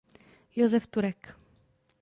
[0.55, 1.35] Josef Turek.